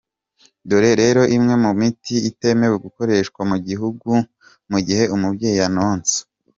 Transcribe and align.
Dore 0.69 0.91
rero 1.01 1.21
imwe 1.35 1.55
mu 1.63 1.71
miti 1.79 2.15
itemewe 2.29 2.75
gukoreshwa 2.85 3.41
mu 4.71 4.77
gihe 4.87 5.03
umubyeyi 5.15 5.59
anonsa. 5.69 6.17